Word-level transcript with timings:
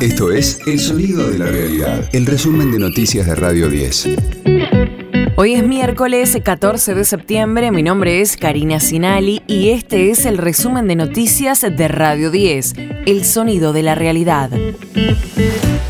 Esto 0.00 0.32
es 0.32 0.58
El 0.66 0.80
Sonido 0.80 1.28
de 1.28 1.38
la 1.38 1.44
Realidad, 1.44 2.08
el 2.14 2.24
resumen 2.24 2.72
de 2.72 2.78
noticias 2.78 3.26
de 3.26 3.34
Radio 3.34 3.68
10. 3.68 4.08
Hoy 5.36 5.52
es 5.52 5.62
miércoles 5.62 6.38
14 6.42 6.94
de 6.94 7.04
septiembre, 7.04 7.70
mi 7.70 7.82
nombre 7.82 8.22
es 8.22 8.38
Karina 8.38 8.80
Sinali 8.80 9.42
y 9.46 9.68
este 9.68 10.10
es 10.10 10.24
el 10.24 10.38
resumen 10.38 10.88
de 10.88 10.96
noticias 10.96 11.60
de 11.60 11.88
Radio 11.88 12.30
10, 12.30 12.76
El 13.04 13.26
Sonido 13.26 13.74
de 13.74 13.82
la 13.82 13.94
Realidad. 13.94 14.48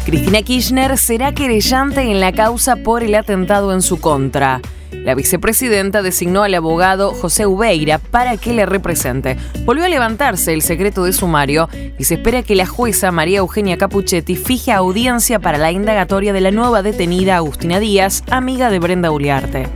Cristina 0.04 0.42
Kirchner 0.42 0.98
será 0.98 1.32
querellante 1.32 2.00
en 2.00 2.18
la 2.18 2.32
causa 2.32 2.74
por 2.74 3.04
el 3.04 3.14
atentado 3.14 3.72
en 3.72 3.80
su 3.80 4.00
contra. 4.00 4.61
La 5.05 5.14
vicepresidenta 5.14 6.03
designó 6.03 6.43
al 6.43 6.55
abogado 6.55 7.12
José 7.12 7.46
Ubeira 7.46 7.98
para 7.98 8.37
que 8.37 8.53
le 8.53 8.66
represente. 8.66 9.37
Volvió 9.65 9.84
a 9.84 9.89
levantarse 9.89 10.53
el 10.53 10.62
secreto 10.62 11.05
de 11.05 11.12
sumario 11.12 11.69
y 11.98 12.05
se 12.05 12.15
espera 12.15 12.43
que 12.43 12.55
la 12.55 12.66
jueza 12.66 13.11
María 13.11 13.39
Eugenia 13.39 13.79
Capuchetti 13.79 14.37
fije 14.37 14.73
audiencia 14.73 15.38
para 15.38 15.59
la 15.59 15.73
indagatoria 15.73 16.33
de 16.33 16.43
la 16.43 16.51
nueva 16.51 16.83
detenida 16.83 17.37
Agustina 17.37 17.80
Díaz, 17.80 18.23
amiga 18.30 18.71
de 18.71 18.79
Brenda 18.79 19.10
Uriarte. 19.10 19.69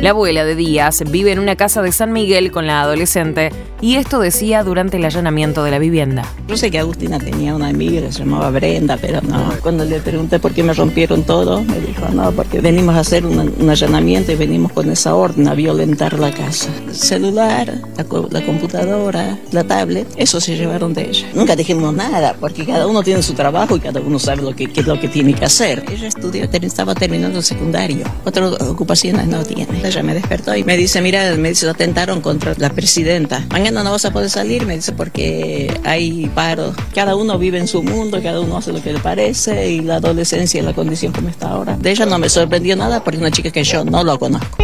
La 0.00 0.10
abuela 0.10 0.44
de 0.44 0.54
Díaz 0.54 1.02
vive 1.10 1.32
en 1.32 1.40
una 1.40 1.56
casa 1.56 1.82
de 1.82 1.90
San 1.90 2.12
Miguel 2.12 2.52
con 2.52 2.68
la 2.68 2.82
adolescente 2.82 3.50
y 3.80 3.96
esto 3.96 4.20
decía 4.20 4.62
durante 4.62 4.96
el 4.96 5.04
allanamiento 5.04 5.64
de 5.64 5.72
la 5.72 5.80
vivienda. 5.80 6.24
Yo 6.46 6.56
sé 6.56 6.70
que 6.70 6.78
Agustina 6.78 7.18
tenía 7.18 7.54
una 7.54 7.68
amiga 7.68 8.00
que 8.00 8.12
se 8.12 8.20
llamaba 8.20 8.50
Brenda, 8.50 8.96
pero 9.00 9.20
no. 9.22 9.52
Cuando 9.60 9.84
le 9.84 10.00
pregunté 10.00 10.38
por 10.38 10.52
qué 10.52 10.62
me 10.62 10.72
rompieron 10.72 11.24
todo, 11.24 11.62
me 11.62 11.80
dijo, 11.80 12.08
no, 12.12 12.30
porque 12.32 12.60
venimos 12.60 12.94
a 12.94 13.00
hacer 13.00 13.26
un, 13.26 13.68
allanamiento 13.68 14.32
y 14.32 14.36
venimos 14.36 14.72
con 14.72 14.90
esa 14.90 15.14
orden 15.14 15.46
a 15.48 15.54
violentar 15.54 16.18
la 16.18 16.30
casa. 16.32 16.70
El 16.86 16.94
celular, 16.94 17.72
la, 17.96 18.06
la, 18.30 18.46
computadora, 18.46 19.38
la 19.50 19.64
tablet, 19.64 20.08
eso 20.16 20.40
se 20.40 20.56
llevaron 20.56 20.94
de 20.94 21.08
ella. 21.10 21.28
Nunca 21.34 21.54
dijimos 21.54 21.92
nada, 21.92 22.36
porque 22.38 22.64
cada 22.64 22.86
uno 22.86 23.02
tiene 23.02 23.22
su 23.22 23.34
trabajo 23.34 23.76
y 23.76 23.80
cada 23.80 24.00
uno 24.00 24.18
sabe 24.18 24.42
lo 24.42 24.54
que, 24.54 24.68
qué 24.68 24.80
es 24.80 24.86
lo 24.86 24.98
que 24.98 25.08
tiene 25.08 25.34
que 25.34 25.44
hacer. 25.44 25.84
Ella 25.90 26.08
estudió, 26.08 26.44
estaba 26.44 26.94
terminando 26.94 27.38
el 27.38 27.44
secundario. 27.44 28.04
Otras 28.24 28.60
ocupaciones 28.62 29.26
no 29.26 29.42
tiene 29.44 29.66
ella 29.88 30.02
me 30.02 30.14
despertó 30.14 30.54
y 30.54 30.64
me 30.64 30.76
dice, 30.76 31.00
mira, 31.00 31.34
me 31.36 31.50
dice, 31.50 31.68
atentaron 31.68 32.20
contra 32.20 32.54
la 32.56 32.70
presidenta. 32.70 33.44
Mañana 33.50 33.82
no 33.82 33.92
vas 33.92 34.04
a 34.04 34.12
poder 34.12 34.30
salir, 34.30 34.66
me 34.66 34.76
dice, 34.76 34.92
porque 34.92 35.72
hay 35.84 36.30
paro. 36.34 36.74
Cada 36.94 37.16
uno 37.16 37.38
vive 37.38 37.58
en 37.58 37.68
su 37.68 37.82
mundo, 37.82 38.20
cada 38.22 38.40
uno 38.40 38.56
hace 38.56 38.72
lo 38.72 38.82
que 38.82 38.92
le 38.92 39.00
parece 39.00 39.70
y 39.70 39.80
la 39.80 39.96
adolescencia 39.96 40.60
y 40.60 40.64
la 40.64 40.72
condición 40.72 41.12
como 41.12 41.28
está 41.28 41.50
ahora. 41.50 41.76
De 41.76 41.90
ella 41.90 42.06
no 42.06 42.18
me 42.18 42.28
sorprendió 42.28 42.76
nada 42.76 43.02
porque 43.02 43.16
es 43.16 43.20
una 43.20 43.30
chica 43.30 43.50
que 43.50 43.64
yo 43.64 43.84
no 43.84 44.04
lo 44.04 44.18
conozco. 44.18 44.58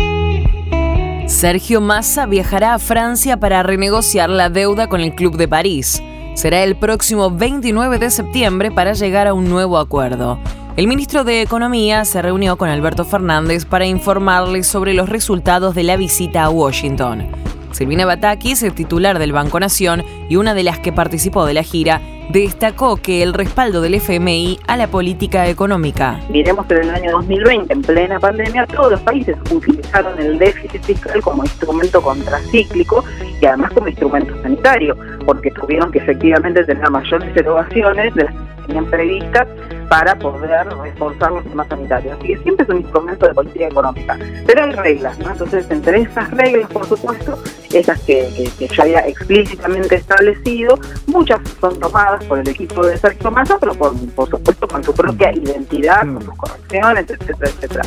Sergio 1.26 1.80
Massa 1.80 2.26
viajará 2.26 2.74
a 2.74 2.78
Francia 2.78 3.38
para 3.38 3.62
renegociar 3.62 4.28
la 4.28 4.50
deuda 4.50 4.88
con 4.88 5.00
el 5.00 5.14
Club 5.14 5.36
de 5.36 5.48
París. 5.48 6.02
Será 6.34 6.62
el 6.62 6.76
próximo 6.76 7.30
29 7.30 7.98
de 7.98 8.10
septiembre 8.10 8.70
para 8.70 8.92
llegar 8.92 9.26
a 9.26 9.34
un 9.34 9.48
nuevo 9.48 9.78
acuerdo. 9.78 10.38
El 10.76 10.88
ministro 10.88 11.22
de 11.22 11.40
Economía 11.40 12.04
se 12.04 12.20
reunió 12.20 12.56
con 12.56 12.68
Alberto 12.68 13.04
Fernández 13.04 13.64
para 13.64 13.86
informarle 13.86 14.64
sobre 14.64 14.92
los 14.92 15.08
resultados 15.08 15.72
de 15.76 15.84
la 15.84 15.96
visita 15.96 16.42
a 16.42 16.50
Washington. 16.50 17.28
Silvina 17.70 18.04
Batakis, 18.06 18.64
el 18.64 18.74
titular 18.74 19.20
del 19.20 19.30
Banco 19.30 19.60
Nación 19.60 20.02
y 20.28 20.34
una 20.34 20.52
de 20.52 20.64
las 20.64 20.80
que 20.80 20.92
participó 20.92 21.46
de 21.46 21.54
la 21.54 21.62
gira, 21.62 22.00
destacó 22.28 22.96
que 22.96 23.22
el 23.22 23.34
respaldo 23.34 23.82
del 23.82 23.94
FMI 23.94 24.58
a 24.66 24.76
la 24.76 24.88
política 24.88 25.46
económica. 25.46 26.18
Miremos 26.28 26.66
que 26.66 26.74
en 26.74 26.82
el 26.82 26.90
año 26.90 27.12
2020, 27.12 27.72
en 27.72 27.82
plena 27.82 28.18
pandemia, 28.18 28.66
todos 28.66 28.92
los 28.92 29.00
países 29.02 29.36
utilizaron 29.52 30.18
el 30.18 30.38
déficit 30.40 30.82
fiscal 30.82 31.20
como 31.22 31.44
instrumento 31.44 32.02
contracíclico 32.02 33.04
y 33.40 33.46
además 33.46 33.70
como 33.74 33.86
instrumento 33.86 34.34
sanitario, 34.42 34.96
porque 35.24 35.52
tuvieron 35.52 35.92
que 35.92 36.00
efectivamente 36.00 36.64
tener 36.64 36.90
mayores 36.90 37.36
erogaciones 37.36 38.12
de 38.16 38.24
las 38.24 38.34
que 38.34 38.66
tenían 38.66 38.86
previstas 38.86 39.46
para 39.88 40.16
poder 40.18 40.66
reforzar 40.68 41.32
los 41.32 41.44
temas 41.44 41.68
sanitarios. 41.68 42.16
Así 42.18 42.28
que 42.28 42.38
siempre 42.38 42.64
es 42.64 42.70
un 42.70 42.78
instrumento 42.78 43.26
de 43.26 43.34
política 43.34 43.66
económica. 43.66 44.18
Pero 44.46 44.64
hay 44.64 44.72
reglas, 44.72 45.18
¿no? 45.18 45.30
Entonces, 45.30 45.66
entre 45.70 46.02
esas 46.02 46.30
reglas, 46.30 46.70
por 46.70 46.86
supuesto, 46.86 47.38
esas 47.72 48.00
que, 48.00 48.50
que, 48.58 48.68
ya 48.68 48.82
había 48.82 49.00
explícitamente 49.06 49.96
establecido, 49.96 50.78
muchas 51.06 51.40
son 51.60 51.78
tomadas 51.80 52.24
por 52.24 52.38
el 52.38 52.48
equipo 52.48 52.86
de 52.86 52.96
Sergio 52.96 53.30
Massa, 53.30 53.58
pero 53.58 53.74
por, 53.74 53.94
por 54.10 54.28
supuesto 54.28 54.68
con 54.68 54.82
su 54.84 54.94
propia 54.94 55.32
identidad, 55.32 56.00
con 56.00 56.22
sus 56.22 56.34
correcciones, 56.34 57.10
etcétera, 57.10 57.50
etcétera 57.50 57.84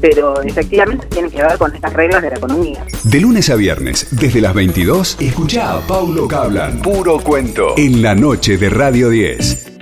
pero 0.00 0.40
efectivamente 0.42 1.06
tiene 1.08 1.30
que 1.30 1.42
ver 1.42 1.58
con 1.58 1.74
estas 1.74 1.92
reglas 1.92 2.22
de 2.22 2.30
la 2.30 2.36
economía. 2.36 2.84
De 3.04 3.20
lunes 3.20 3.50
a 3.50 3.54
viernes, 3.56 4.08
desde 4.10 4.40
las 4.40 4.54
22, 4.54 5.16
escucha 5.20 5.76
a 5.76 5.80
Paulo 5.80 6.26
Cablan, 6.26 6.80
puro 6.80 7.18
cuento, 7.18 7.74
en 7.76 8.02
la 8.02 8.14
noche 8.14 8.56
de 8.56 8.70
Radio 8.70 9.10
10. 9.10 9.79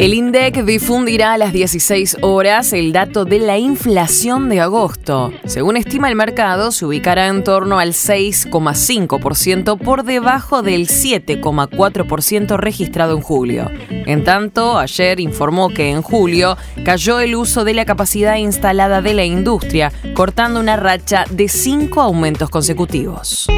El 0.00 0.14
INDEC 0.14 0.64
difundirá 0.64 1.34
a 1.34 1.36
las 1.36 1.52
16 1.52 2.16
horas 2.22 2.72
el 2.72 2.90
dato 2.90 3.26
de 3.26 3.38
la 3.38 3.58
inflación 3.58 4.48
de 4.48 4.60
agosto. 4.60 5.30
Según 5.44 5.76
estima 5.76 6.08
el 6.08 6.16
mercado, 6.16 6.72
se 6.72 6.86
ubicará 6.86 7.26
en 7.26 7.44
torno 7.44 7.78
al 7.78 7.92
6,5% 7.92 9.78
por 9.78 10.04
debajo 10.04 10.62
del 10.62 10.88
7,4% 10.88 12.56
registrado 12.56 13.14
en 13.14 13.20
julio. 13.20 13.70
En 13.90 14.24
tanto, 14.24 14.78
ayer 14.78 15.20
informó 15.20 15.68
que 15.68 15.90
en 15.90 16.00
julio 16.00 16.56
cayó 16.82 17.20
el 17.20 17.34
uso 17.34 17.64
de 17.64 17.74
la 17.74 17.84
capacidad 17.84 18.36
instalada 18.36 19.02
de 19.02 19.12
la 19.12 19.26
industria, 19.26 19.92
cortando 20.14 20.60
una 20.60 20.76
racha 20.76 21.26
de 21.28 21.46
cinco 21.46 22.00
aumentos 22.00 22.48
consecutivos. 22.48 23.50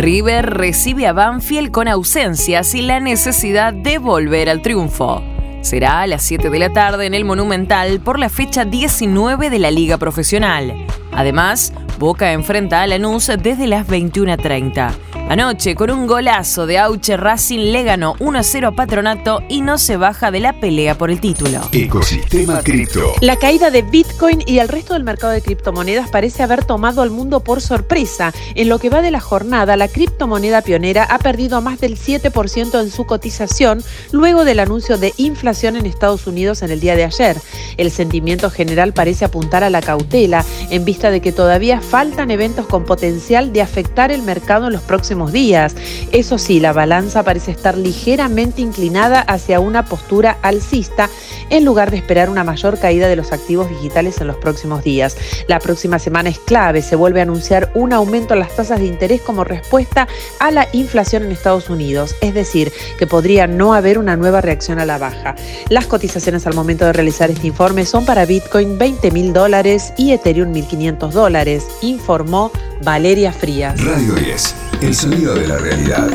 River 0.00 0.54
recibe 0.54 1.06
a 1.06 1.12
Banfield 1.12 1.70
con 1.70 1.86
ausencias 1.86 2.74
y 2.74 2.80
la 2.80 3.00
necesidad 3.00 3.74
de 3.74 3.98
volver 3.98 4.48
al 4.48 4.62
triunfo. 4.62 5.22
Será 5.60 6.00
a 6.00 6.06
las 6.06 6.22
7 6.22 6.48
de 6.48 6.58
la 6.58 6.72
tarde 6.72 7.04
en 7.04 7.12
el 7.12 7.26
Monumental 7.26 8.00
por 8.00 8.18
la 8.18 8.30
fecha 8.30 8.64
19 8.64 9.50
de 9.50 9.58
la 9.58 9.70
Liga 9.70 9.98
Profesional. 9.98 10.86
Además, 11.12 11.74
Boca 11.98 12.32
enfrenta 12.32 12.80
a 12.80 12.86
Lanús 12.86 13.30
desde 13.42 13.66
las 13.66 13.86
21.30. 13.86 15.19
Anoche, 15.30 15.76
con 15.76 15.92
un 15.92 16.08
golazo 16.08 16.66
de 16.66 16.76
Auche, 16.76 17.16
Racing 17.16 17.70
le 17.70 17.84
ganó 17.84 18.16
1-0 18.16 18.66
a 18.66 18.70
Patronato 18.72 19.44
y 19.48 19.60
no 19.60 19.78
se 19.78 19.96
baja 19.96 20.32
de 20.32 20.40
la 20.40 20.54
pelea 20.54 20.98
por 20.98 21.08
el 21.08 21.20
título. 21.20 21.60
Ecosistema 21.70 22.60
Cripto. 22.64 23.12
La 23.20 23.36
caída 23.36 23.70
de 23.70 23.82
Bitcoin 23.82 24.42
y 24.44 24.58
el 24.58 24.66
resto 24.66 24.94
del 24.94 25.04
mercado 25.04 25.32
de 25.32 25.40
criptomonedas 25.40 26.10
parece 26.10 26.42
haber 26.42 26.64
tomado 26.64 27.00
al 27.00 27.10
mundo 27.10 27.44
por 27.44 27.60
sorpresa. 27.60 28.32
En 28.56 28.68
lo 28.68 28.80
que 28.80 28.90
va 28.90 29.02
de 29.02 29.12
la 29.12 29.20
jornada, 29.20 29.76
la 29.76 29.86
criptomoneda 29.86 30.62
pionera 30.62 31.04
ha 31.04 31.20
perdido 31.20 31.60
más 31.60 31.78
del 31.78 31.96
7% 31.96 32.80
en 32.80 32.90
su 32.90 33.06
cotización 33.06 33.84
luego 34.10 34.44
del 34.44 34.58
anuncio 34.58 34.98
de 34.98 35.14
inflación 35.16 35.76
en 35.76 35.86
Estados 35.86 36.26
Unidos 36.26 36.62
en 36.62 36.72
el 36.72 36.80
día 36.80 36.96
de 36.96 37.04
ayer. 37.04 37.36
El 37.76 37.92
sentimiento 37.92 38.50
general 38.50 38.92
parece 38.92 39.26
apuntar 39.26 39.62
a 39.62 39.70
la 39.70 39.80
cautela 39.80 40.44
en 40.70 40.84
vista 40.84 41.12
de 41.12 41.20
que 41.20 41.30
todavía 41.30 41.80
faltan 41.80 42.32
eventos 42.32 42.66
con 42.66 42.84
potencial 42.84 43.52
de 43.52 43.62
afectar 43.62 44.10
el 44.10 44.22
mercado 44.22 44.66
en 44.66 44.72
los 44.72 44.82
próximos 44.82 45.19
días. 45.28 45.74
Eso 46.12 46.38
sí, 46.38 46.60
la 46.60 46.72
balanza 46.72 47.22
parece 47.22 47.50
estar 47.50 47.76
ligeramente 47.76 48.60
inclinada 48.60 49.20
hacia 49.20 49.60
una 49.60 49.84
postura 49.84 50.38
alcista 50.42 51.08
en 51.50 51.64
lugar 51.64 51.90
de 51.90 51.98
esperar 51.98 52.30
una 52.30 52.44
mayor 52.44 52.78
caída 52.78 53.08
de 53.08 53.16
los 53.16 53.32
activos 53.32 53.68
digitales 53.68 54.20
en 54.20 54.26
los 54.26 54.36
próximos 54.36 54.82
días. 54.82 55.16
La 55.46 55.58
próxima 55.58 55.98
semana 55.98 56.30
es 56.30 56.38
clave, 56.38 56.82
se 56.82 56.96
vuelve 56.96 57.20
a 57.20 57.24
anunciar 57.24 57.70
un 57.74 57.92
aumento 57.92 58.34
en 58.34 58.40
las 58.40 58.54
tasas 58.56 58.80
de 58.80 58.86
interés 58.86 59.20
como 59.20 59.44
respuesta 59.44 60.08
a 60.38 60.50
la 60.50 60.68
inflación 60.72 61.24
en 61.24 61.32
Estados 61.32 61.70
Unidos, 61.70 62.14
es 62.20 62.34
decir, 62.34 62.72
que 62.98 63.06
podría 63.06 63.46
no 63.46 63.74
haber 63.74 63.98
una 63.98 64.16
nueva 64.16 64.40
reacción 64.40 64.78
a 64.78 64.86
la 64.86 64.98
baja. 64.98 65.34
Las 65.68 65.86
cotizaciones 65.86 66.46
al 66.46 66.54
momento 66.54 66.84
de 66.84 66.92
realizar 66.92 67.30
este 67.30 67.46
informe 67.46 67.84
son 67.84 68.04
para 68.04 68.24
Bitcoin 68.24 68.78
20 68.78 69.10
mil 69.10 69.32
dólares 69.32 69.92
y 69.96 70.12
Ethereum 70.12 70.52
1.500 70.52 71.10
dólares, 71.10 71.66
informó 71.82 72.50
Valeria 72.82 73.32
Frías. 73.32 73.82
Radio 73.82 74.14
10, 74.14 74.54
el 74.82 74.94
sonido 74.94 75.34
de 75.34 75.46
la 75.46 75.58
realidad. 75.58 76.08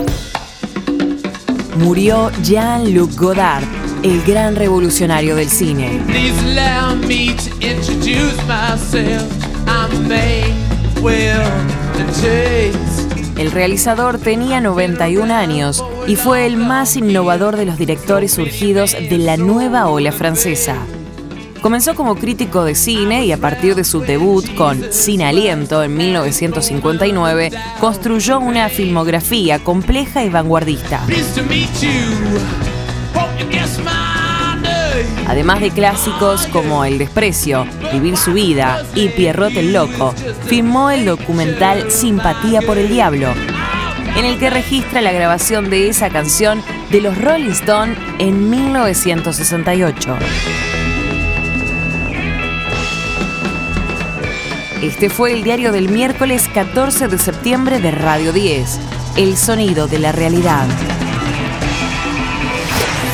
Murió 1.77 2.31
Jean-Luc 2.41 3.15
Godard, 3.15 3.63
el 4.01 4.21
gran 4.23 4.55
revolucionario 4.55 5.35
del 5.35 5.49
cine. 5.49 6.01
El 13.37 13.51
realizador 13.51 14.17
tenía 14.17 14.61
91 14.61 15.33
años 15.33 15.83
y 16.07 16.15
fue 16.15 16.45
el 16.45 16.57
más 16.57 16.95
innovador 16.95 17.57
de 17.57 17.65
los 17.65 17.77
directores 17.77 18.33
surgidos 18.33 18.93
de 18.93 19.17
la 19.17 19.37
nueva 19.37 19.87
ola 19.87 20.11
francesa. 20.11 20.77
Comenzó 21.65 21.95
como 21.95 22.13
crítico 22.13 22.63
de 22.63 22.75
cine 22.75 23.25
y 23.25 23.31
a 23.31 23.39
partir 23.39 23.73
de 23.73 23.83
su 23.83 24.01
debut 24.01 24.45
con 24.53 24.93
Sin 24.93 25.23
Aliento 25.23 25.81
en 25.81 25.97
1959, 25.97 27.51
construyó 27.79 28.39
una 28.39 28.69
filmografía 28.69 29.57
compleja 29.57 30.23
y 30.23 30.29
vanguardista. 30.29 31.01
Además 35.27 35.59
de 35.59 35.71
clásicos 35.71 36.45
como 36.53 36.85
El 36.85 36.99
desprecio, 36.99 37.65
Vivir 37.91 38.15
su 38.15 38.33
vida 38.33 38.85
y 38.93 39.09
Pierrot 39.09 39.57
el 39.57 39.73
Loco, 39.73 40.13
filmó 40.45 40.91
el 40.91 41.03
documental 41.03 41.89
Simpatía 41.89 42.61
por 42.61 42.77
el 42.77 42.89
Diablo, 42.89 43.33
en 44.15 44.25
el 44.25 44.37
que 44.37 44.51
registra 44.51 45.01
la 45.01 45.11
grabación 45.11 45.71
de 45.71 45.89
esa 45.89 46.11
canción 46.11 46.61
de 46.91 47.01
los 47.01 47.19
Rolling 47.19 47.49
Stones 47.49 47.97
en 48.19 48.51
1968. 48.51 50.15
Este 54.85 55.09
fue 55.09 55.33
el 55.33 55.43
diario 55.43 55.71
del 55.71 55.89
miércoles 55.89 56.47
14 56.53 57.07
de 57.07 57.17
septiembre 57.17 57.79
de 57.79 57.89
Radio 57.89 58.31
10, 58.31 58.79
El 59.17 59.35
sonido 59.35 59.87
de 59.87 59.97
la 59.97 60.11
realidad. 60.11 60.67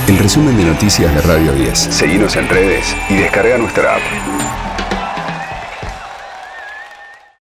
El 0.05 0.17
resumen 0.17 0.57
de 0.57 0.65
noticias 0.65 1.15
de 1.15 1.21
Radio 1.21 1.53
10. 1.53 1.79
Seguimos 1.79 2.35
en 2.35 2.49
redes 2.49 2.93
y 3.09 3.15
descarga 3.15 3.57
nuestra 3.57 3.95
app. 3.95 4.50